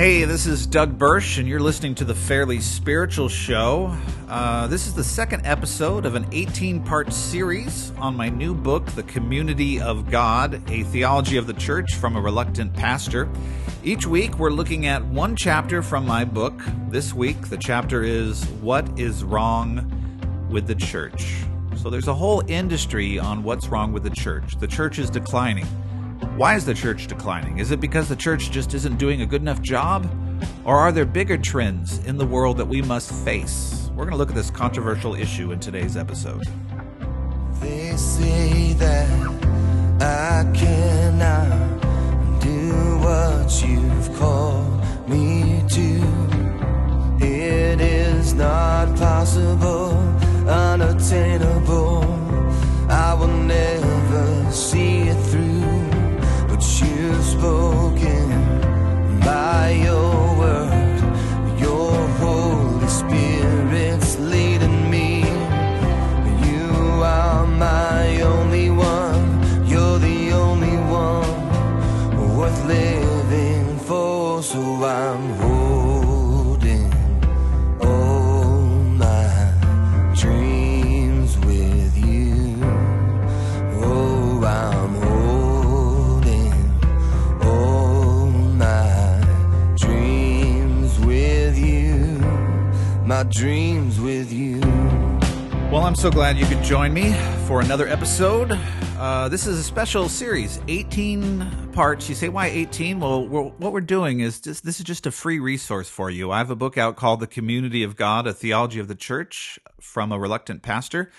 [0.00, 3.94] Hey, this is Doug Bursch, and you're listening to the Fairly Spiritual Show.
[4.30, 8.86] Uh, this is the second episode of an 18 part series on my new book,
[8.92, 13.28] The Community of God A Theology of the Church from a Reluctant Pastor.
[13.84, 16.58] Each week, we're looking at one chapter from my book.
[16.88, 19.84] This week, the chapter is What is Wrong
[20.48, 21.44] with the Church?
[21.76, 24.58] So, there's a whole industry on what's wrong with the church.
[24.58, 25.66] The church is declining.
[26.36, 27.58] Why is the church declining?
[27.58, 30.10] Is it because the church just isn't doing a good enough job?
[30.64, 33.90] Or are there bigger trends in the world that we must face?
[33.90, 36.44] We're going to look at this controversial issue in today's episode.
[37.60, 39.10] They say that
[40.00, 41.80] I cannot
[42.40, 47.24] do what you've called me to.
[47.24, 49.90] It is not possible,
[50.48, 52.04] unattainable.
[52.88, 55.49] I will never see it through
[57.10, 57.59] you've
[96.00, 97.12] so glad you could join me
[97.46, 98.58] for another episode.
[98.96, 102.08] Uh, this is a special series, 18 parts.
[102.08, 103.00] You say, why 18?
[103.00, 106.30] Well, we're, what we're doing is just, this is just a free resource for you.
[106.30, 109.58] I have a book out called The Community of God, A Theology of the Church
[109.78, 111.10] from a Reluctant Pastor.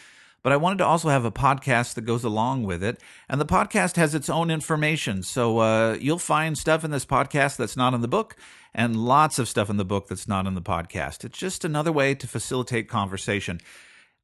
[0.42, 3.00] But I wanted to also have a podcast that goes along with it.
[3.30, 5.22] And the podcast has its own information.
[5.22, 8.36] So uh, you'll find stuff in this podcast that's not in the book
[8.74, 11.24] and lots of stuff in the book that's not in the podcast.
[11.24, 13.62] It's just another way to facilitate conversation.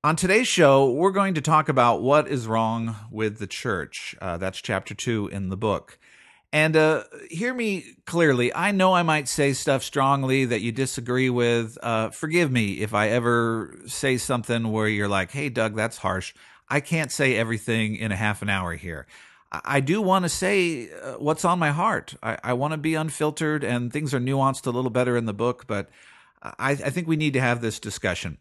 [0.03, 4.15] On today's show, we're going to talk about what is wrong with the church.
[4.21, 5.97] Uh, that's chapter two in the book.
[6.53, 8.53] And uh, hear me clearly.
[8.53, 11.79] I know I might say stuff strongly that you disagree with.
[11.81, 16.35] Uh, forgive me if I ever say something where you're like, hey, Doug, that's harsh.
[16.69, 19.07] I can't say everything in a half an hour here.
[19.51, 22.13] I do want to say uh, what's on my heart.
[22.21, 25.33] I, I want to be unfiltered, and things are nuanced a little better in the
[25.33, 25.89] book, but
[26.43, 28.37] I, I think we need to have this discussion.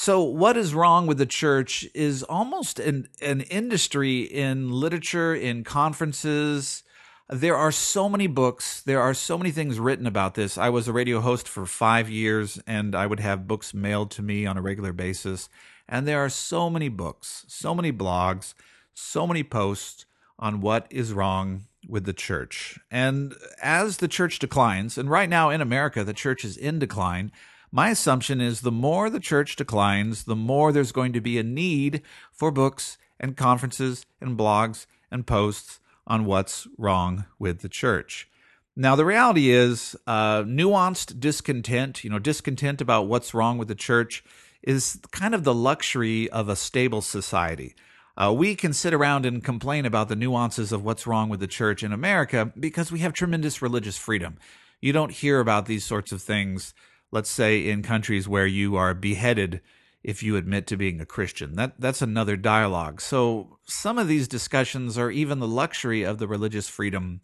[0.00, 5.64] So, what is wrong with the church is almost an, an industry in literature, in
[5.64, 6.84] conferences.
[7.28, 10.56] There are so many books, there are so many things written about this.
[10.56, 14.22] I was a radio host for five years, and I would have books mailed to
[14.22, 15.48] me on a regular basis.
[15.88, 18.54] And there are so many books, so many blogs,
[18.94, 20.06] so many posts
[20.38, 22.78] on what is wrong with the church.
[22.88, 27.32] And as the church declines, and right now in America, the church is in decline.
[27.70, 31.42] My assumption is the more the church declines, the more there's going to be a
[31.42, 32.02] need
[32.32, 38.28] for books and conferences and blogs and posts on what's wrong with the church.
[38.74, 43.74] Now, the reality is, uh, nuanced discontent, you know, discontent about what's wrong with the
[43.74, 44.24] church
[44.62, 47.74] is kind of the luxury of a stable society.
[48.16, 51.46] Uh, we can sit around and complain about the nuances of what's wrong with the
[51.46, 54.36] church in America because we have tremendous religious freedom.
[54.80, 56.72] You don't hear about these sorts of things,
[57.10, 59.60] let's say, in countries where you are beheaded
[60.02, 61.54] if you admit to being a Christian.
[61.54, 63.00] That that's another dialogue.
[63.00, 67.20] So some of these discussions are even the luxury of the religious freedom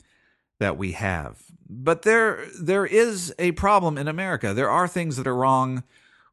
[0.58, 1.42] that we have.
[1.68, 4.54] But there there is a problem in America.
[4.54, 5.84] There are things that are wrong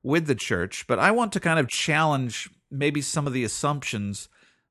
[0.03, 4.29] with the church, but I want to kind of challenge maybe some of the assumptions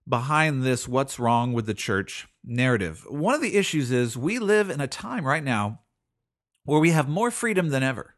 [0.09, 3.07] behind this what's wrong with the church narrative.
[3.09, 5.81] One of the issues is we live in a time right now
[6.65, 8.15] where we have more freedom than ever.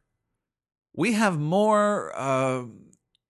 [0.95, 2.65] We have more uh,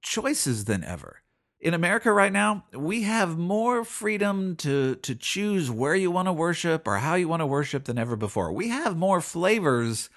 [0.03, 1.19] choices than ever.
[1.61, 6.33] In America right now, we have more freedom to to choose where you want to
[6.33, 8.53] worship or how you want to worship than ever before.
[8.53, 10.11] We have more flavors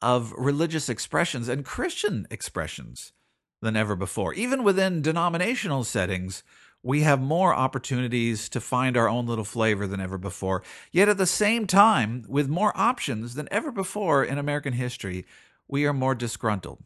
[0.00, 3.12] of religious expressions and Christian expressions
[3.60, 4.32] than ever before.
[4.32, 6.42] Even within denominational settings,
[6.82, 10.62] we have more opportunities to find our own little flavor than ever before.
[10.92, 15.26] Yet at the same time, with more options than ever before in American history,
[15.68, 16.82] we are more disgruntled.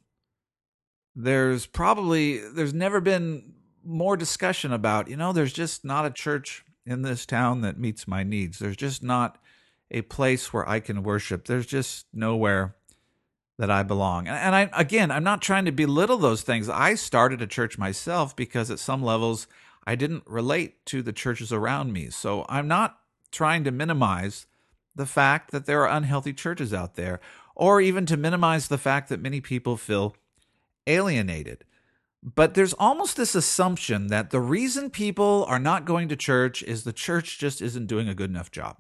[1.14, 6.64] There's probably there's never been more discussion about you know there's just not a church
[6.84, 8.58] in this town that meets my needs.
[8.58, 9.38] There's just not
[9.90, 11.46] a place where i can worship.
[11.46, 12.74] There's just nowhere
[13.58, 14.26] that i belong.
[14.26, 16.68] And, i again i'm not trying to belittle those things.
[16.68, 19.46] I started a church myself because at some levels
[19.86, 22.08] i didn't relate to the churches around me.
[22.10, 22.98] So i'm not
[23.30, 24.46] trying to minimize
[24.94, 27.20] the fact that there are unhealthy churches out there
[27.54, 30.16] or even to minimize the fact that many people feel
[30.86, 31.64] alienated.
[32.22, 36.84] But there's almost this assumption that the reason people are not going to church is
[36.84, 38.76] the church just isn't doing a good enough job.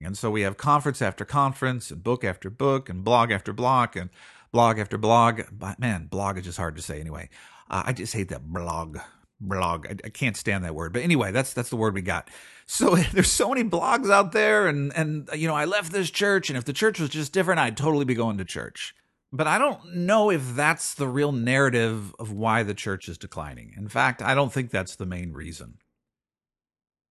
[0.00, 3.96] And so we have conference after conference and book after book and blog after blog
[3.96, 4.10] and
[4.52, 5.42] blog after blog.
[5.50, 7.28] But man, blog is just hard to say anyway.
[7.70, 8.98] Uh, I just hate that blog.
[9.42, 9.86] Blog.
[9.86, 10.92] I, I, can't stand that word.
[10.92, 12.30] But anyway, that's that's the word we got.
[12.66, 16.48] So there's so many blogs out there, and and you know I left this church,
[16.48, 18.94] and if the church was just different, I'd totally be going to church.
[19.32, 23.72] But I don't know if that's the real narrative of why the church is declining.
[23.76, 25.78] In fact, I don't think that's the main reason.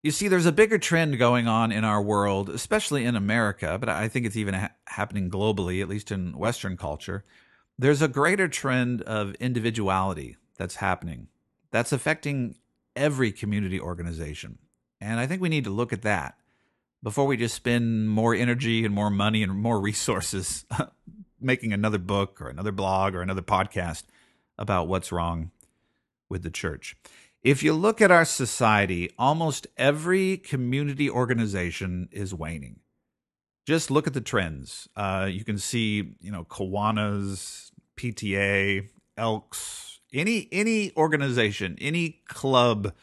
[0.04, 3.90] You see, there's a bigger trend going on in our world, especially in America, but
[3.90, 7.24] I think it's even ha- happening globally, at least in Western culture.
[7.78, 11.28] There's a greater trend of individuality that's happening
[11.72, 12.56] that's affecting
[12.96, 14.58] every community organization.
[15.00, 16.38] And I think we need to look at that
[17.04, 20.66] before we just spend more energy and more money and more resources
[21.42, 24.04] making another book or another blog or another podcast
[24.58, 25.52] about what's wrong
[26.30, 26.96] with the church.
[27.44, 32.82] If you look at our society, almost every community organization is waning.
[33.66, 34.88] Just look at the trends.
[34.96, 38.88] Uh, you can see, you know, Kiwanis, PTA,
[39.18, 42.94] Elks, any any organization, any club,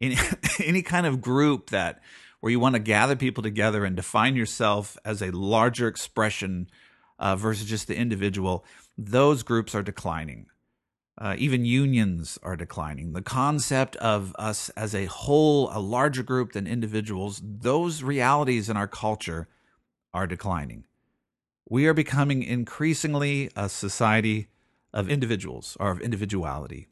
[0.00, 0.16] any
[0.64, 2.00] any kind of group that
[2.40, 6.68] where you want to gather people together and define yourself as a larger expression
[7.18, 8.64] uh, versus just the individual,
[8.96, 10.46] those groups are declining.
[11.20, 13.12] Uh, even unions are declining.
[13.12, 18.76] The concept of us as a whole, a larger group than individuals, those realities in
[18.76, 19.48] our culture
[20.14, 20.84] are declining.
[21.68, 24.48] We are becoming increasingly a society
[24.92, 26.88] of individuals or of individuality.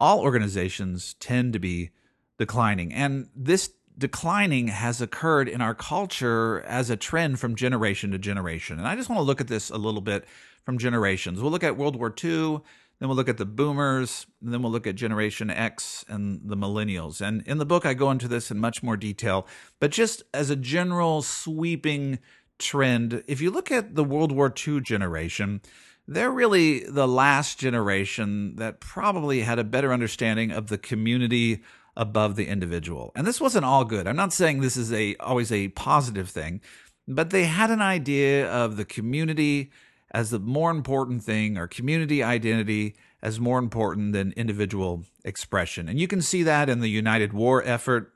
[0.00, 1.90] All organizations tend to be
[2.38, 8.18] declining, and this declining has occurred in our culture as a trend from generation to
[8.18, 8.78] generation.
[8.78, 10.24] And I just want to look at this a little bit
[10.64, 11.40] from generations.
[11.40, 12.60] We'll look at World War II,
[12.98, 17.20] then we'll look at the boomers, then we'll look at Generation X and the millennials.
[17.20, 19.46] And in the book, I go into this in much more detail.
[19.80, 22.18] But just as a general sweeping
[22.58, 25.60] trend, if you look at the World War II generation,
[26.06, 31.62] they're really the last generation that probably had a better understanding of the community
[31.96, 33.12] above the individual.
[33.14, 34.06] And this wasn't all good.
[34.06, 36.60] I'm not saying this is a always a positive thing,
[37.06, 39.70] but they had an idea of the community
[40.10, 45.88] as the more important thing or community identity as more important than individual expression.
[45.88, 48.13] And you can see that in the United War effort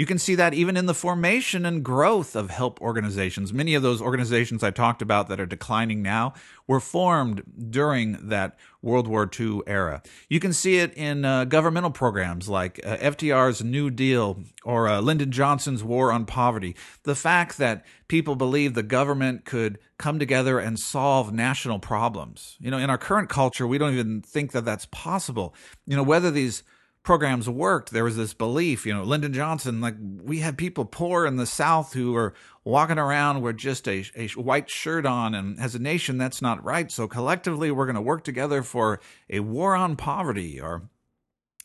[0.00, 3.52] you can see that even in the formation and growth of help organizations.
[3.52, 6.32] Many of those organizations I talked about that are declining now
[6.66, 10.02] were formed during that World War II era.
[10.30, 15.02] You can see it in uh, governmental programs like uh, FDR's New Deal or uh,
[15.02, 16.74] Lyndon Johnson's War on Poverty.
[17.02, 22.56] The fact that people believe the government could come together and solve national problems.
[22.58, 25.54] You know, in our current culture, we don't even think that that's possible.
[25.84, 26.62] You know, whether these
[27.02, 31.26] programs worked, there was this belief, you know, Lyndon Johnson, like we had people poor
[31.26, 35.34] in the South who were walking around with just a, a white shirt on.
[35.34, 36.90] And as a nation, that's not right.
[36.90, 39.00] So collectively, we're going to work together for
[39.30, 40.82] a war on poverty or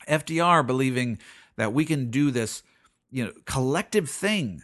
[0.07, 1.19] FDR believing
[1.57, 2.63] that we can do this,
[3.11, 4.63] you know, collective thing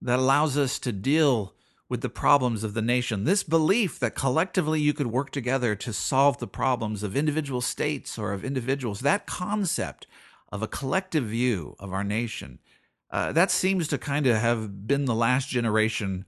[0.00, 1.54] that allows us to deal
[1.92, 3.24] with the problems of the nation.
[3.24, 8.16] This belief that collectively you could work together to solve the problems of individual states
[8.16, 10.06] or of individuals, that concept
[10.50, 12.60] of a collective view of our nation,
[13.10, 16.24] uh, that seems to kind of have been the last generation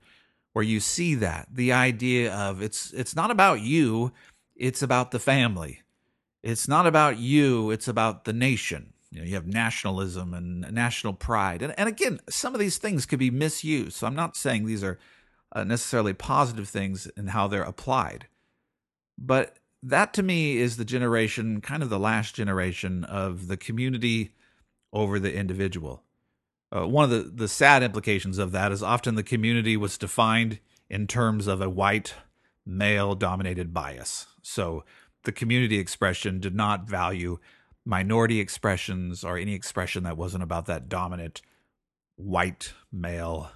[0.53, 4.11] where you see that the idea of it's it's not about you,
[4.55, 5.81] it's about the family.
[6.43, 8.93] It's not about you, it's about the nation.
[9.09, 11.63] You know, you have nationalism and national pride.
[11.63, 13.93] And, and again, some of these things could be misused.
[13.93, 14.99] So I'm not saying these are
[15.55, 18.27] uh, necessarily positive things in how they're applied.
[19.17, 24.33] But that to me is the generation, kind of the last generation of the community
[24.91, 26.03] over the individual.
[26.75, 30.59] Uh, one of the, the sad implications of that is often the community was defined
[30.89, 32.15] in terms of a white
[32.65, 34.27] male dominated bias.
[34.41, 34.83] So
[35.23, 37.39] the community expression did not value
[37.85, 41.41] minority expressions or any expression that wasn't about that dominant
[42.15, 43.51] white male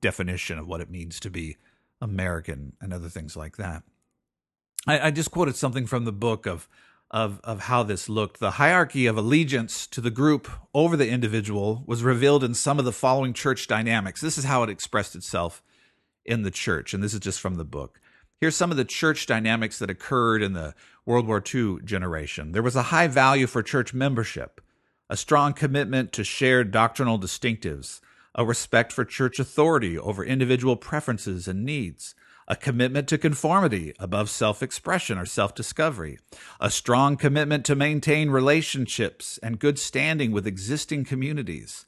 [0.00, 1.56] definition of what it means to be
[2.00, 3.82] American and other things like that.
[4.86, 6.68] I, I just quoted something from the book of
[7.10, 8.38] of of how this looked.
[8.38, 12.84] The hierarchy of allegiance to the group over the individual was revealed in some of
[12.84, 14.20] the following church dynamics.
[14.20, 15.62] This is how it expressed itself
[16.24, 18.00] in the church, and this is just from the book.
[18.40, 22.52] Here's some of the church dynamics that occurred in the World War II generation.
[22.52, 24.60] There was a high value for church membership,
[25.08, 28.00] a strong commitment to shared doctrinal distinctives,
[28.34, 32.14] a respect for church authority over individual preferences and needs,
[32.46, 36.18] a commitment to conformity above self expression or self discovery,
[36.60, 41.84] a strong commitment to maintain relationships and good standing with existing communities.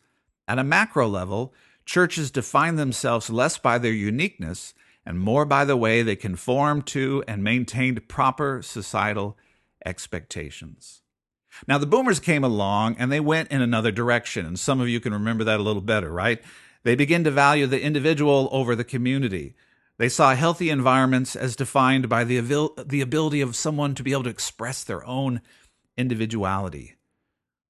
[0.47, 1.55] At a macro level,
[1.85, 4.75] churches define themselves less by their uniqueness
[5.07, 9.37] and more by the way they conform to and maintained proper societal
[9.85, 11.03] expectations.
[11.67, 15.01] Now, the boomers came along and they went in another direction, and some of you
[15.01, 16.43] can remember that a little better, right?
[16.83, 19.55] They begin to value the individual over the community.
[19.99, 22.41] They saw healthy environments as defined by the,
[22.87, 25.43] the ability of someone to be able to express their own
[25.97, 26.97] individuality.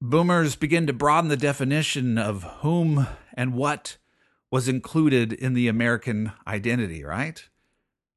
[0.01, 3.97] Boomers begin to broaden the definition of whom and what
[4.49, 7.43] was included in the American identity, right?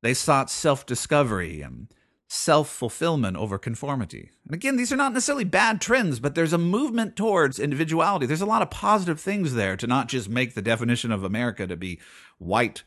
[0.03, 1.89] They sought self discovery and
[2.35, 4.31] self fulfillment over conformity.
[4.45, 8.27] And again, these are not necessarily bad trends, but there's a movement towards individuality.
[8.27, 11.67] There's a lot of positive things there to not just make the definition of America
[11.67, 12.01] to be
[12.39, 12.83] white,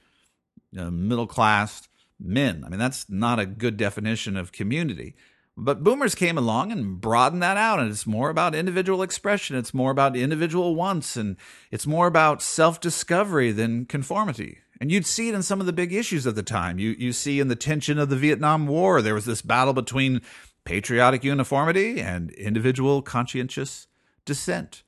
[0.77, 1.87] uh, middle class
[2.19, 2.63] men.
[2.65, 5.15] I mean, that's not a good definition of community.
[5.59, 9.55] But boomers came along and broadened that out, and it's more about individual expression.
[9.55, 11.35] It's more about individual wants, and
[11.71, 14.59] it's more about self discovery than conformity.
[14.79, 16.77] And you'd see it in some of the big issues of the time.
[16.77, 20.21] You you see in the tension of the Vietnam War, there was this battle between
[20.63, 23.87] patriotic uniformity and individual conscientious
[24.25, 24.83] dissent.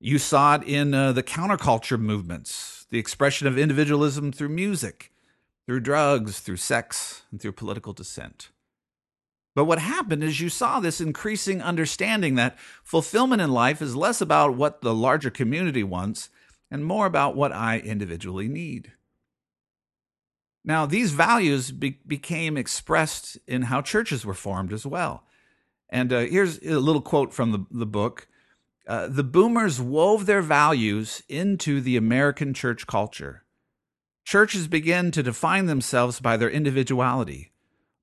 [0.00, 5.12] You saw it in uh, the counterculture movements, the expression of individualism through music,
[5.66, 8.48] through drugs, through sex, and through political dissent.
[9.54, 14.20] But what happened is you saw this increasing understanding that fulfillment in life is less
[14.20, 16.30] about what the larger community wants
[16.70, 18.92] and more about what I individually need.
[20.64, 25.24] Now, these values be- became expressed in how churches were formed as well.
[25.90, 28.28] And uh, here's a little quote from the, the book
[28.86, 33.44] uh, The boomers wove their values into the American church culture.
[34.24, 37.51] Churches began to define themselves by their individuality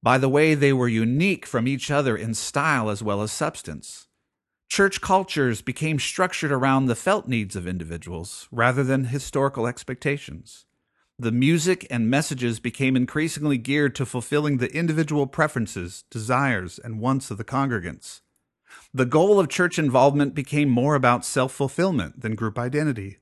[0.01, 4.07] by the way they were unique from each other in style as well as substance.
[4.69, 10.65] Church cultures became structured around the felt needs of individuals rather than historical expectations.
[11.17, 17.29] The music and messages became increasingly geared to fulfilling the individual preferences, desires, and wants
[17.29, 18.21] of the congregants.
[18.93, 23.17] The goal of church involvement became more about self fulfillment than group identity.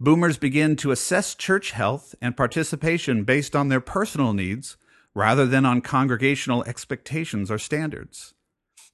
[0.00, 4.76] Boomers began to assess church health and participation based on their personal needs
[5.16, 8.34] rather than on congregational expectations or standards.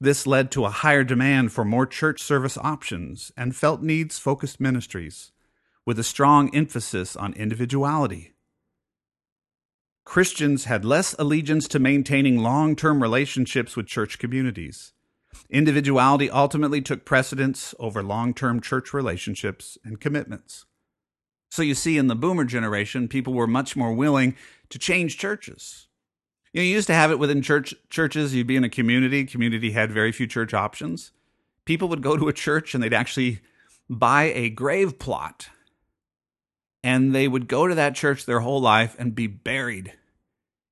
[0.00, 4.60] This led to a higher demand for more church service options and felt needs focused
[4.60, 5.32] ministries,
[5.84, 8.34] with a strong emphasis on individuality.
[10.04, 14.92] Christians had less allegiance to maintaining long term relationships with church communities.
[15.50, 20.66] Individuality ultimately took precedence over long term church relationships and commitments.
[21.50, 24.36] So you see, in the boomer generation, people were much more willing
[24.70, 25.88] to change churches,
[26.52, 28.34] you, know, you used to have it within church churches.
[28.34, 29.24] You'd be in a community.
[29.24, 31.12] Community had very few church options.
[31.64, 33.40] People would go to a church and they'd actually
[33.88, 35.48] buy a grave plot,
[36.82, 39.94] and they would go to that church their whole life and be buried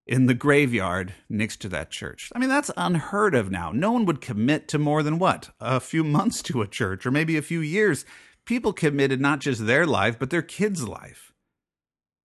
[0.07, 2.31] in the graveyard next to that church.
[2.35, 3.71] I mean, that's unheard of now.
[3.71, 5.51] No one would commit to more than what?
[5.61, 8.05] A few months to a church or maybe a few years.
[8.45, 11.33] People committed not just their life, but their kids' life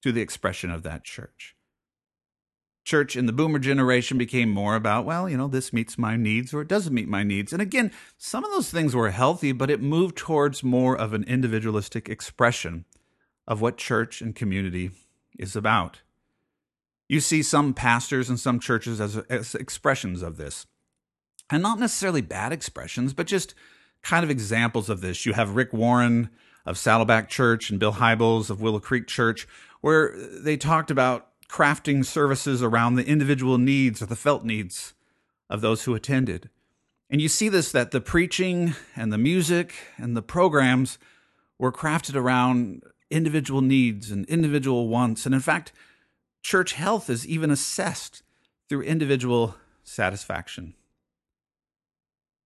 [0.02, 1.55] to the expression of that church
[2.86, 6.54] church in the boomer generation became more about, well, you know, this meets my needs
[6.54, 7.52] or it doesn't meet my needs.
[7.52, 11.24] And again, some of those things were healthy, but it moved towards more of an
[11.24, 12.86] individualistic expression
[13.48, 14.92] of what church and community
[15.38, 16.02] is about.
[17.10, 20.66] You see some pastors and some churches as, as expressions of this.
[21.50, 23.54] And not necessarily bad expressions, but just
[24.02, 25.26] kind of examples of this.
[25.26, 26.30] You have Rick Warren
[26.66, 29.48] of Saddleback Church and Bill Hybels of Willow Creek Church,
[29.82, 34.94] where they talked about crafting services around the individual needs or the felt needs
[35.50, 36.50] of those who attended.
[37.10, 40.98] And you see this that the preaching and the music and the programs
[41.58, 45.26] were crafted around individual needs and individual wants.
[45.26, 45.72] And in fact,
[46.44, 48.22] church health is even assessed
[48.68, 50.74] through individual satisfaction.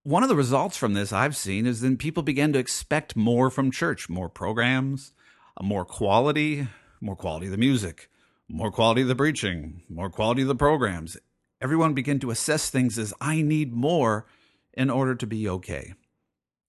[0.03, 3.49] One of the results from this I've seen is then people began to expect more
[3.49, 5.13] from church more programs,
[5.59, 6.67] more quality,
[7.01, 8.07] more quality of the music,
[8.49, 11.17] more quality of the preaching, more quality of the programs.
[11.61, 14.25] Everyone began to assess things as I need more
[14.73, 15.93] in order to be okay.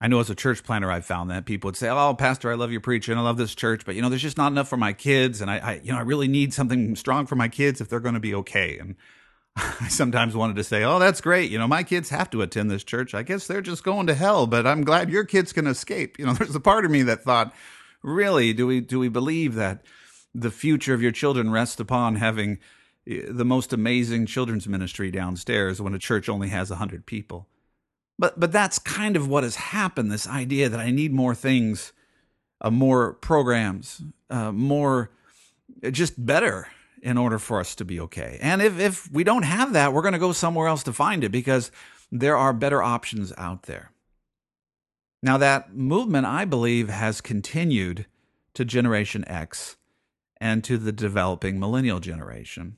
[0.01, 2.55] I know as a church planner, I've found that people would say, "Oh, Pastor, I
[2.55, 3.19] love your preaching.
[3.19, 5.51] I love this church, but you know, there's just not enough for my kids, and
[5.51, 8.15] I, I you know, I really need something strong for my kids if they're going
[8.15, 8.97] to be okay." And
[9.57, 11.51] I sometimes wanted to say, "Oh, that's great.
[11.51, 13.15] You know, my kids have to attend this church.
[13.15, 16.27] I guess they're just going to hell, but I'm glad your kids can escape." You
[16.27, 17.55] know, there's a part of me that thought,
[18.03, 19.85] "Really, do we do we believe that?"
[20.35, 22.59] The future of your children rests upon having
[23.07, 27.49] the most amazing children's ministry downstairs when a church only has 100 people.
[28.19, 31.93] But but that's kind of what has happened this idea that I need more things,
[32.61, 35.11] uh, more programs, uh, more
[35.91, 36.69] just better
[37.03, 38.39] in order for us to be okay.
[38.43, 41.25] And if if we don't have that, we're going to go somewhere else to find
[41.25, 41.73] it because
[42.13, 43.91] there are better options out there.
[45.23, 48.05] Now that movement I believe has continued
[48.53, 49.77] to generation X
[50.41, 52.77] and to the developing millennial generation.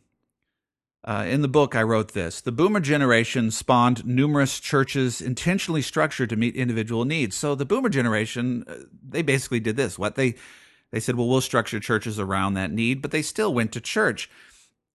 [1.05, 6.31] Uh, in the book, I wrote this The boomer generation spawned numerous churches intentionally structured
[6.31, 7.37] to meet individual needs.
[7.37, 8.75] So the boomer generation, uh,
[9.07, 9.99] they basically did this.
[9.99, 10.35] What they,
[10.91, 14.31] they said, well, we'll structure churches around that need, but they still went to church.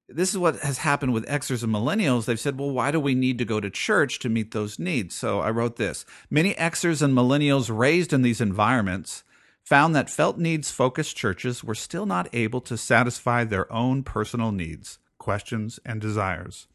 [0.08, 2.24] This is what has happened with Xers and millennials.
[2.24, 5.14] They've said, well, why do we need to go to church to meet those needs?
[5.14, 9.26] So I wrote this Many Xers and millennials raised in these environments
[9.68, 14.52] found that felt needs focused churches were still not able to satisfy their own personal
[14.52, 16.68] needs questions, and desires.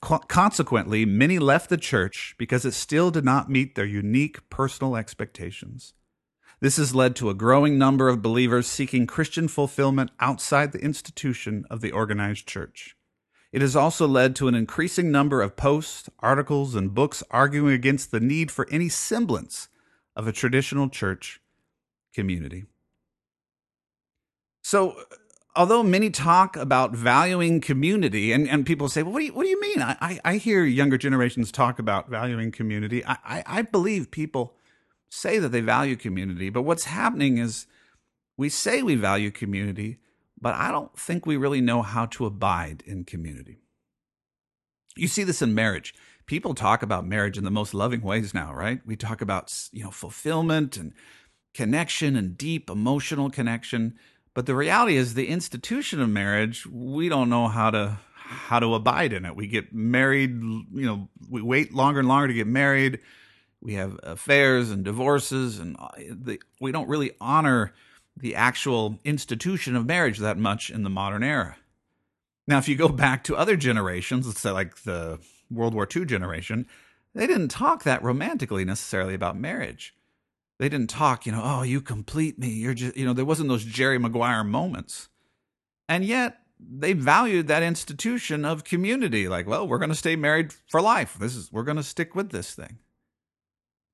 [0.00, 4.96] Co- consequently, many left the church because it still did not meet their unique personal
[4.96, 5.92] expectations.
[6.60, 11.66] This has led to a growing number of believers seeking Christian fulfillment outside the institution
[11.68, 12.96] of the organized church.
[13.52, 18.10] It has also led to an increasing number of posts, articles, and books arguing against
[18.10, 19.68] the need for any semblance
[20.16, 21.39] of a traditional church
[22.14, 22.64] community.
[24.62, 24.96] So,
[25.56, 29.44] although many talk about valuing community, and, and people say, well, what do you, what
[29.44, 29.82] do you mean?
[29.82, 33.04] I, I hear younger generations talk about valuing community.
[33.04, 34.54] I, I, I believe people
[35.08, 37.66] say that they value community, but what's happening is
[38.36, 39.98] we say we value community,
[40.40, 43.58] but I don't think we really know how to abide in community.
[44.96, 45.94] You see this in marriage.
[46.26, 48.80] People talk about marriage in the most loving ways now, right?
[48.86, 50.92] We talk about, you know, fulfillment and
[51.54, 53.94] connection and deep emotional connection.
[54.34, 57.98] But the reality is the institution of marriage, we don't know how to
[58.30, 59.34] how to abide in it.
[59.34, 63.00] We get married, you know, we wait longer and longer to get married.
[63.60, 67.74] We have affairs and divorces and uh, the, we don't really honor
[68.16, 71.56] the actual institution of marriage that much in the modern era.
[72.46, 75.18] Now, if you go back to other generations, let's say like the
[75.50, 76.66] World War II generation,
[77.14, 79.94] they didn't talk that romantically necessarily about marriage
[80.60, 82.48] they didn't talk, you know, oh, you complete me.
[82.48, 85.08] You're just, you know, there wasn't those Jerry Maguire moments.
[85.88, 89.26] And yet they valued that institution of community.
[89.26, 91.16] Like, well, we're going to stay married for life.
[91.18, 92.78] This is, we're going to stick with this thing.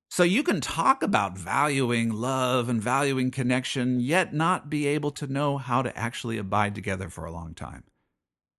[0.09, 5.27] So you can talk about valuing love and valuing connection, yet not be able to
[5.27, 7.85] know how to actually abide together for a long time.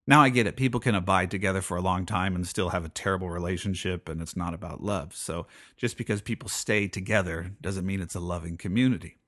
[0.08, 0.56] Now I get it.
[0.56, 4.22] People can abide together for a long time and still have a terrible relationship, and
[4.22, 5.14] it's not about love.
[5.14, 9.18] So just because people stay together doesn't mean it's a loving community.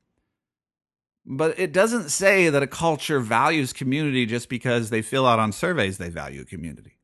[1.27, 5.53] But it doesn't say that a culture values community just because they fill out on
[5.53, 6.97] surveys they value community.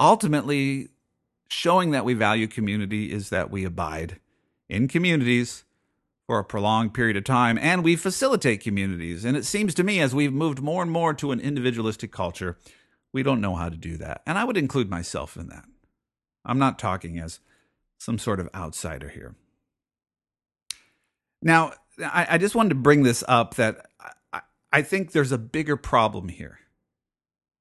[0.00, 0.88] Ultimately,
[1.50, 4.20] showing that we value community is that we abide
[4.70, 5.64] in communities
[6.30, 9.24] for a prolonged period of time, and we facilitate communities.
[9.24, 12.56] And it seems to me, as we've moved more and more to an individualistic culture,
[13.12, 14.22] we don't know how to do that.
[14.24, 15.64] And I would include myself in that.
[16.44, 17.40] I'm not talking as
[17.98, 19.34] some sort of outsider here.
[21.42, 23.86] Now, I, I just wanted to bring this up that
[24.32, 26.60] I, I think there's a bigger problem here.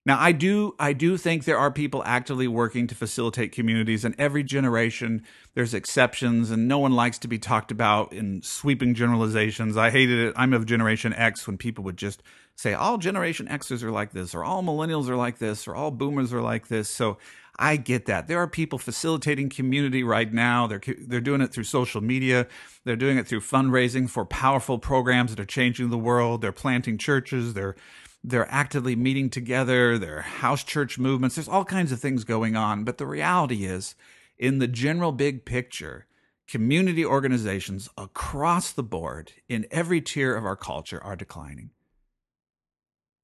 [0.09, 4.15] Now, I do I do think there are people actively working to facilitate communities, and
[4.17, 5.21] every generation
[5.53, 9.77] there's exceptions, and no one likes to be talked about in sweeping generalizations.
[9.77, 10.33] I hated it.
[10.35, 12.23] I'm of Generation X when people would just
[12.55, 15.91] say all Generation Xers are like this, or all Millennials are like this, or all
[15.91, 16.89] Boomers are like this.
[16.89, 17.19] So
[17.59, 18.27] I get that.
[18.27, 20.65] There are people facilitating community right now.
[20.65, 22.47] They're they're doing it through social media.
[22.83, 26.41] They're doing it through fundraising for powerful programs that are changing the world.
[26.41, 27.53] They're planting churches.
[27.53, 27.75] They're
[28.23, 32.83] they're actively meeting together, They're house church movements, there's all kinds of things going on.
[32.83, 33.95] But the reality is,
[34.37, 36.05] in the general big picture,
[36.47, 41.69] community organizations across the board in every tier of our culture are declining.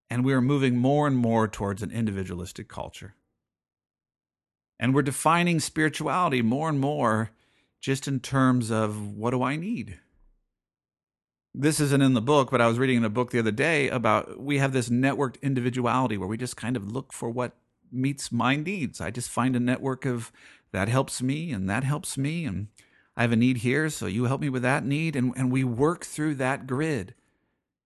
[0.10, 3.16] And we are moving more and more towards an individualistic culture.
[4.80, 7.32] And we're defining spirituality more and more
[7.82, 10.00] just in terms of what do I need?
[11.58, 13.90] This isn't in the book, but I was reading in a book the other day
[13.90, 17.56] about we have this networked individuality where we just kind of look for what
[17.92, 19.00] meets my needs.
[19.00, 20.32] I just find a network of
[20.72, 22.68] that helps me and that helps me and
[23.16, 25.64] I have a need here, so you help me with that need and, and we
[25.64, 27.14] work through that grid.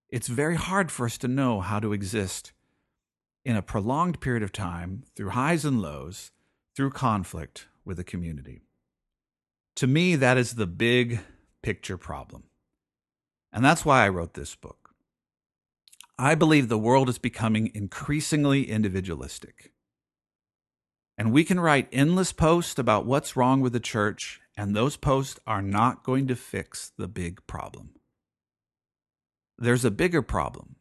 [0.09, 2.51] It's very hard for us to know how to exist
[3.45, 6.31] in a prolonged period of time through highs and lows,
[6.75, 8.61] through conflict with a community.
[9.75, 11.19] To me, that is the big
[11.61, 12.48] picture problem.
[13.51, 14.91] And that's why I wrote this book.
[16.17, 19.71] I believe the world is becoming increasingly individualistic.
[21.17, 25.39] And we can write endless posts about what's wrong with the church, and those posts
[25.47, 27.91] are not going to fix the big problem.
[29.57, 30.75] There's a bigger problem.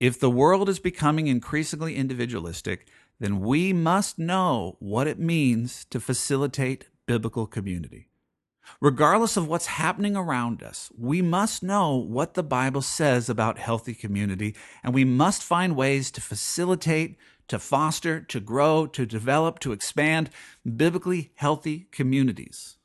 [0.00, 2.88] If the world is becoming increasingly individualistic,
[3.20, 8.07] then we must know what it means to facilitate biblical community.
[8.80, 13.94] Regardless of what's happening around us, we must know what the Bible says about healthy
[13.94, 17.16] community, and we must find ways to facilitate,
[17.48, 20.30] to foster, to grow, to develop, to expand
[20.76, 22.76] biblically healthy communities,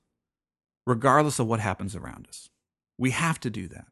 [0.88, 2.50] regardless of what happens around us.
[2.98, 3.86] We have to do that.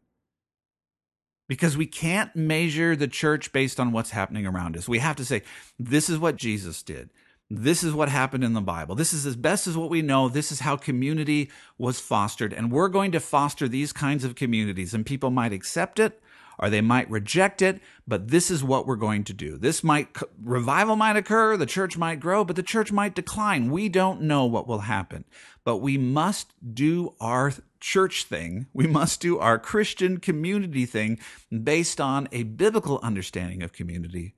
[1.50, 4.88] Because we can't measure the church based on what's happening around us.
[4.88, 5.42] We have to say,
[5.78, 7.10] this is what Jesus did.
[7.54, 8.96] This is what happened in the Bible.
[8.96, 10.30] This is as best as what we know.
[10.30, 12.54] This is how community was fostered.
[12.54, 14.94] And we're going to foster these kinds of communities.
[14.94, 16.22] And people might accept it
[16.58, 19.58] or they might reject it, but this is what we're going to do.
[19.58, 23.70] This might, revival might occur, the church might grow, but the church might decline.
[23.70, 25.26] We don't know what will happen.
[25.66, 28.68] But we must do our church thing.
[28.74, 31.20] We must do our Christian community thing
[31.52, 34.36] based on a biblical understanding of community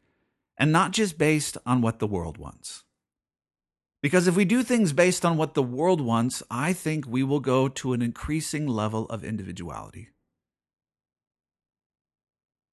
[0.57, 2.85] and not just based on what the world wants.
[4.03, 7.39] Because if we do things based on what the world wants, I think we will
[7.39, 10.09] go to an increasing level of individuality.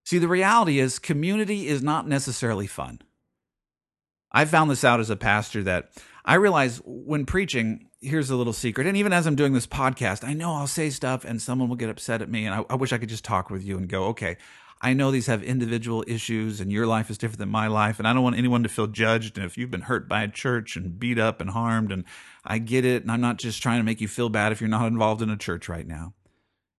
[0.04, 3.00] See, the reality is, community is not necessarily fun.
[4.32, 5.92] I found this out as a pastor that
[6.24, 8.88] I realize when preaching, here's a little secret.
[8.88, 11.76] And even as I'm doing this podcast, I know I'll say stuff and someone will
[11.76, 12.46] get upset at me.
[12.46, 14.36] And I, I wish I could just talk with you and go, okay,
[14.82, 17.98] I know these have individual issues and your life is different than my life.
[17.98, 19.36] And I don't want anyone to feel judged.
[19.36, 22.04] And if you've been hurt by a church and beat up and harmed, and
[22.44, 23.02] I get it.
[23.02, 25.28] And I'm not just trying to make you feel bad if you're not involved in
[25.28, 26.14] a church right now.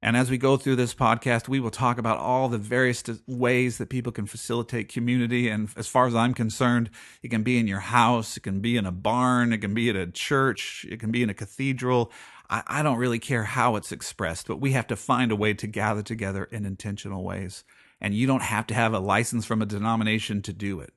[0.04, 3.78] And as we go through this podcast, we will talk about all the various ways
[3.78, 5.48] that people can facilitate community.
[5.48, 6.90] And as far as I'm concerned,
[7.22, 9.92] it can be in your house, it can be in a barn, it can be
[9.92, 12.12] at a church, it can be in a cathedral.
[12.50, 15.54] I, I don't really care how it's expressed, but we have to find a way
[15.54, 17.64] to gather together in intentional ways
[18.02, 20.94] and you don't have to have a license from a denomination to do it.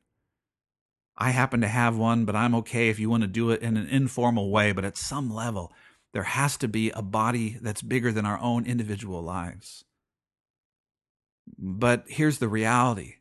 [1.16, 3.76] I happen to have one, but I'm okay if you want to do it in
[3.76, 4.72] an informal way.
[4.72, 5.72] But at some level,
[6.12, 9.84] there has to be a body that's bigger than our own individual lives.
[11.58, 13.16] But here's the reality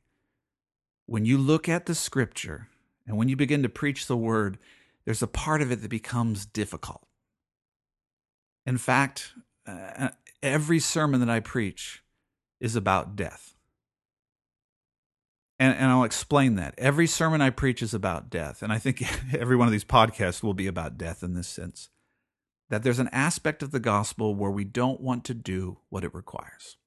[1.06, 2.70] when you look at the scripture
[3.06, 4.58] and when you begin to preach the word,
[5.06, 7.06] there's a part of it that becomes difficult.
[8.66, 9.34] In fact,
[9.68, 10.10] uh,
[10.42, 12.02] every sermon that I preach
[12.62, 13.54] is about death.
[15.60, 16.74] And, and I'll explain that.
[16.78, 18.62] Every sermon I preach is about death.
[18.62, 21.90] And I think every one of these podcasts will be about death in this sense.
[22.70, 26.14] That there's an aspect of the gospel where we don't want to do what it
[26.14, 26.78] requires.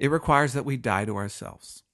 [0.00, 1.84] It requires that we die to ourselves.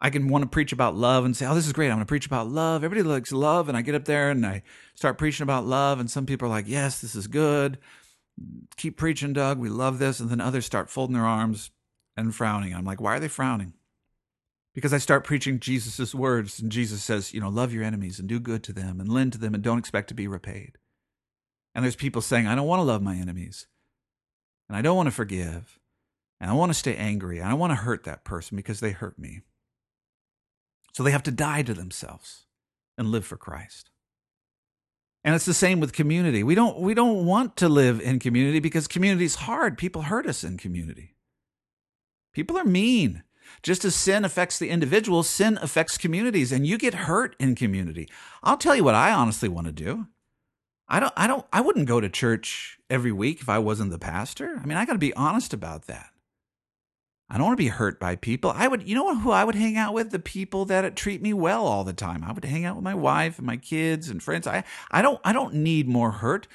[0.00, 1.86] I can want to preach about love and say, oh, this is great.
[1.86, 2.84] I'm going to preach about love.
[2.84, 3.68] Everybody likes love.
[3.68, 4.62] And I get up there and I
[4.94, 6.00] start preaching about love.
[6.00, 7.78] And some people are like, yes, this is good.
[8.76, 9.58] Keep preaching, Doug.
[9.58, 10.20] We love this.
[10.20, 11.70] And then others start folding their arms
[12.16, 12.74] and frowning.
[12.74, 13.72] I'm like, why are they frowning?
[14.76, 18.28] Because I start preaching Jesus' words, and Jesus says, you know, love your enemies and
[18.28, 20.76] do good to them and lend to them and don't expect to be repaid.
[21.74, 23.68] And there's people saying, I don't want to love my enemies,
[24.68, 25.80] and I don't want to forgive,
[26.38, 28.90] and I want to stay angry, and I want to hurt that person because they
[28.90, 29.40] hurt me.
[30.92, 32.44] So they have to die to themselves
[32.98, 33.88] and live for Christ.
[35.24, 36.42] And it's the same with community.
[36.42, 39.78] We don't we don't want to live in community because community is hard.
[39.78, 41.16] People hurt us in community.
[42.34, 43.22] People are mean.
[43.62, 48.08] Just as sin affects the individual, sin affects communities, and you get hurt in community.
[48.42, 50.06] I'll tell you what I honestly want to do.
[50.88, 53.98] I don't, I don't, I wouldn't go to church every week if I wasn't the
[53.98, 54.60] pastor.
[54.62, 56.10] I mean, I got to be honest about that.
[57.28, 58.52] I don't want to be hurt by people.
[58.54, 60.10] I would, you know who I would hang out with?
[60.10, 62.22] The people that treat me well all the time.
[62.22, 64.46] I would hang out with my wife and my kids and friends.
[64.46, 66.46] I, I don't, I don't need more hurt.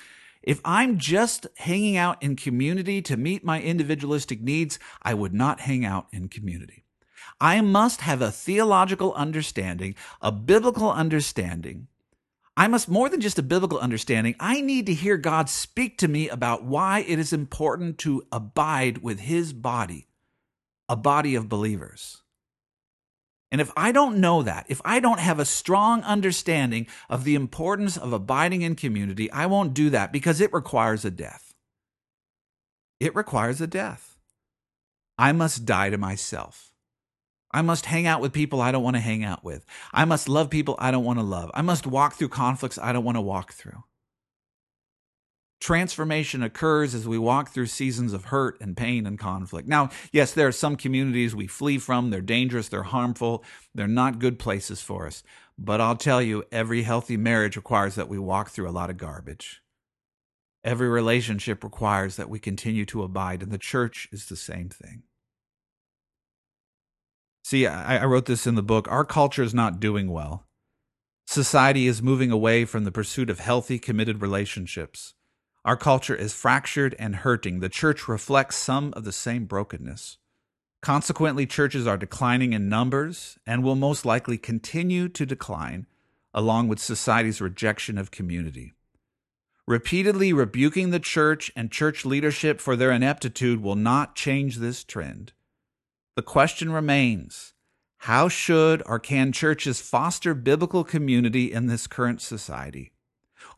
[0.43, 5.61] If I'm just hanging out in community to meet my individualistic needs, I would not
[5.61, 6.83] hang out in community.
[7.39, 11.87] I must have a theological understanding, a biblical understanding.
[12.57, 16.07] I must, more than just a biblical understanding, I need to hear God speak to
[16.07, 20.07] me about why it is important to abide with His body,
[20.89, 22.20] a body of believers.
[23.51, 27.35] And if I don't know that, if I don't have a strong understanding of the
[27.35, 31.53] importance of abiding in community, I won't do that because it requires a death.
[33.01, 34.17] It requires a death.
[35.17, 36.71] I must die to myself.
[37.51, 39.65] I must hang out with people I don't want to hang out with.
[39.91, 41.51] I must love people I don't want to love.
[41.53, 43.83] I must walk through conflicts I don't want to walk through.
[45.61, 49.67] Transformation occurs as we walk through seasons of hurt and pain and conflict.
[49.67, 52.09] Now, yes, there are some communities we flee from.
[52.09, 53.45] They're dangerous, they're harmful,
[53.75, 55.21] they're not good places for us.
[55.59, 58.97] But I'll tell you, every healthy marriage requires that we walk through a lot of
[58.97, 59.61] garbage.
[60.63, 65.03] Every relationship requires that we continue to abide, and the church is the same thing.
[67.43, 68.87] See, I, I wrote this in the book.
[68.89, 70.47] Our culture is not doing well.
[71.27, 75.13] Society is moving away from the pursuit of healthy, committed relationships.
[75.63, 77.59] Our culture is fractured and hurting.
[77.59, 80.17] The church reflects some of the same brokenness.
[80.81, 85.85] Consequently, churches are declining in numbers and will most likely continue to decline
[86.33, 88.73] along with society's rejection of community.
[89.67, 95.33] Repeatedly rebuking the church and church leadership for their ineptitude will not change this trend.
[96.15, 97.53] The question remains
[97.99, 102.90] how should or can churches foster biblical community in this current society?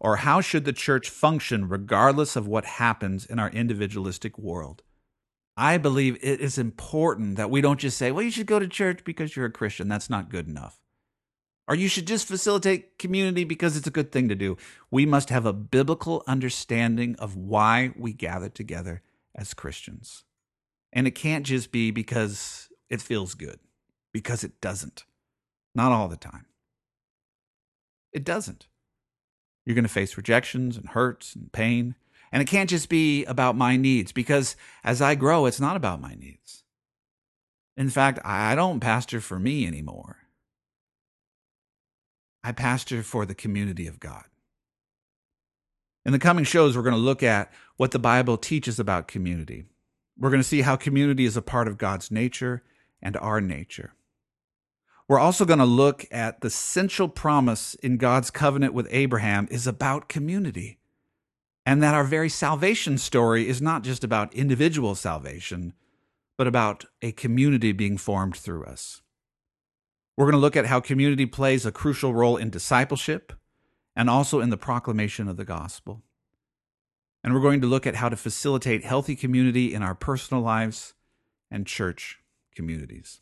[0.04, 4.84] Or how should the church function regardless of what happens in our individualistic world?
[5.56, 8.68] I believe it is important that we don't just say, well, you should go to
[8.68, 9.88] church because you're a Christian.
[9.88, 10.80] That's not good enough.
[11.70, 14.58] Or you should just facilitate community because it's a good thing to do.
[14.92, 19.02] We must have a biblical understanding of why we gather together
[19.34, 20.26] as Christians.
[20.92, 23.60] And it can't just be because it feels good,
[24.12, 25.06] because it doesn't.
[25.74, 26.48] Not all the time.
[28.12, 28.68] It doesn't.
[29.66, 31.96] You're going to face rejections and hurts and pain.
[32.32, 36.02] And it can't just be about my needs because as I grow, it's not about
[36.02, 36.64] my needs.
[37.78, 40.18] In fact, I don't pastor for me anymore.
[42.44, 44.26] I pastor for the community of God.
[46.06, 49.66] In the coming shows, we're going to look at what the Bible teaches about community.
[50.18, 52.62] We're going to see how community is a part of God's nature
[53.02, 53.94] and our nature.
[55.08, 59.68] We're also going to look at the central promise in God's covenant with Abraham is
[59.68, 60.80] about community.
[61.66, 65.74] And that our very salvation story is not just about individual salvation,
[66.38, 69.02] but about a community being formed through us.
[70.18, 73.34] We're going to look at how community plays a crucial role in discipleship
[73.96, 76.04] and also in the proclamation of the gospel.
[77.24, 80.94] And we're going to look at how to facilitate healthy community in our personal lives
[81.50, 82.20] and church
[82.56, 83.22] communities.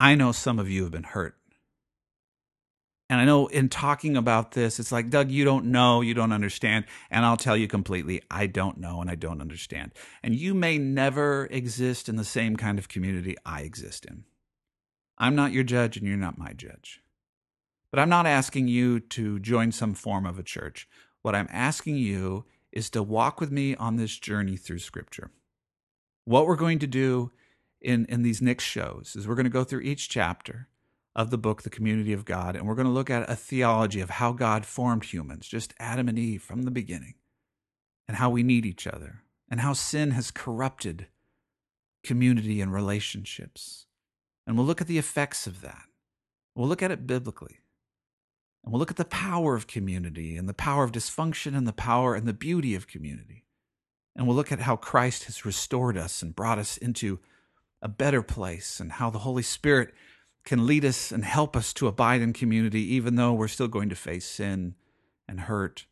[0.00, 1.34] I know some of you have been hurt.
[3.10, 6.32] And I know in talking about this, it's like, Doug, you don't know, you don't
[6.32, 6.84] understand.
[7.10, 9.92] And I'll tell you completely, I don't know and I don't understand.
[10.22, 14.24] And you may never exist in the same kind of community I exist in.
[15.16, 17.00] I'm not your judge and you're not my judge.
[17.90, 20.86] But I'm not asking you to join some form of a church.
[21.22, 25.30] What I'm asking you is to walk with me on this journey through Scripture.
[26.26, 27.32] What we're going to do
[27.80, 30.68] in, in these next shows is we're going to go through each chapter
[31.14, 34.00] of the book, The Community of God, and we're going to look at a theology
[34.00, 37.14] of how God formed humans, just Adam and Eve from the beginning,
[38.06, 41.08] and how we need each other, and how sin has corrupted
[42.04, 43.86] community and relationships.
[44.46, 45.84] And we'll look at the effects of that.
[46.54, 47.58] We'll look at it biblically.
[48.64, 51.72] And we'll look at the power of community and the power of dysfunction and the
[51.72, 53.44] power and the beauty of community.
[54.16, 57.20] And we'll look at how Christ has restored us and brought us into
[57.80, 59.94] a better place and how the Holy Spirit
[60.44, 63.88] can lead us and help us to abide in community, even though we're still going
[63.88, 64.74] to face sin
[65.28, 65.86] and hurt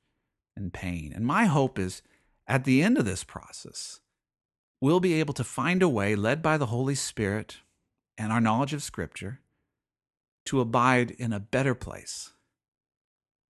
[0.56, 1.12] and pain.
[1.14, 2.02] And my hope is
[2.46, 4.00] at the end of this process,
[4.80, 7.58] we'll be able to find a way, led by the Holy Spirit
[8.16, 9.40] and our knowledge of Scripture,
[10.46, 12.32] to abide in a better place,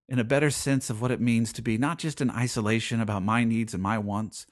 [0.08, 3.22] in a better sense of what it means to be not just in isolation about
[3.22, 4.46] my needs and my wants,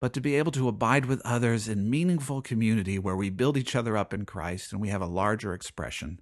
[0.00, 3.76] but to be able to abide with others in meaningful community where we build each
[3.76, 6.20] other up in Christ and we have a larger expression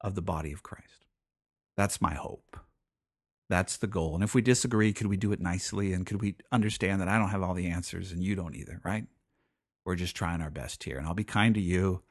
[0.00, 1.06] of the body of Christ.
[1.76, 2.58] That's my hope.
[3.50, 4.14] That's the goal.
[4.14, 5.92] And if we disagree, could we do it nicely?
[5.92, 8.80] And could we understand that I don't have all the answers and you don't either,
[8.84, 9.06] right?
[9.84, 10.98] We're just trying our best here.
[10.98, 12.02] And I'll be kind to you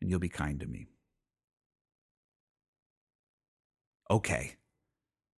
[0.00, 0.86] and you'll be kind to me.
[4.10, 4.56] Okay.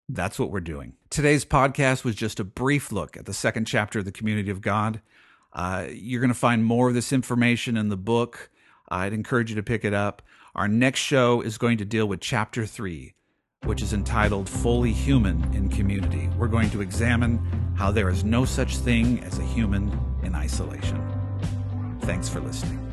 [0.08, 0.94] That's what we're doing.
[1.10, 4.62] Today's podcast was just a brief look at the second chapter of the Community of
[4.62, 5.02] God.
[5.52, 8.50] Uh, you're going to find more of this information in the book.
[8.88, 10.22] I'd encourage you to pick it up.
[10.54, 13.14] Our next show is going to deal with chapter three,
[13.64, 16.28] which is entitled Fully Human in Community.
[16.38, 17.38] We're going to examine
[17.76, 19.92] how there is no such thing as a human
[20.22, 21.02] in isolation.
[22.00, 22.87] Thanks for listening.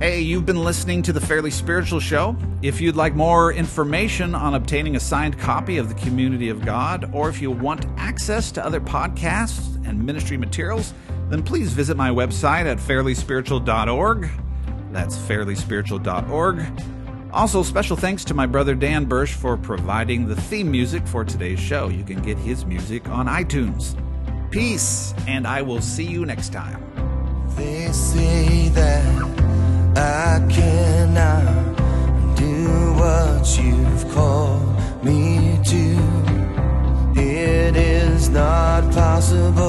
[0.00, 2.36] Hey, you've been listening to the Fairly Spiritual Show.
[2.62, 7.10] If you'd like more information on obtaining a signed copy of The Community of God,
[7.12, 10.94] or if you want access to other podcasts and ministry materials,
[11.30, 14.30] then please visit my website at fairlyspiritual.org.
[14.92, 16.82] That's fairlyspiritual.org.
[17.32, 21.58] Also, special thanks to my brother Dan Bursch for providing the theme music for today's
[21.58, 21.88] show.
[21.88, 24.00] You can get his music on iTunes.
[24.52, 26.84] Peace, and I will see you next time.
[27.56, 29.57] They say that
[29.96, 31.76] I cannot
[32.36, 35.98] do what you've called me to.
[37.20, 39.67] It is not possible.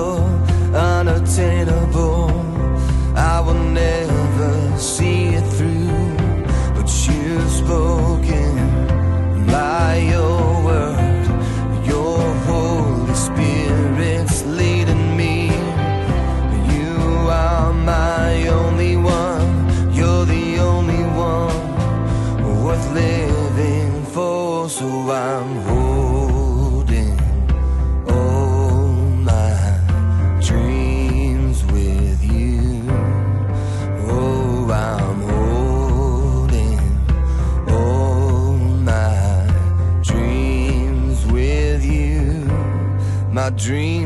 [43.59, 43.98] dream.